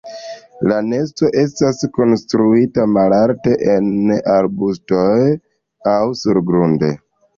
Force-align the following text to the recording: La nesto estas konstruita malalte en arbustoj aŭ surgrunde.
La 0.69 0.77
nesto 0.85 1.29
estas 1.41 1.83
konstruita 1.97 2.87
malalte 2.95 3.53
en 3.77 3.91
arbustoj 4.37 5.07
aŭ 5.97 5.99
surgrunde. 6.25 6.95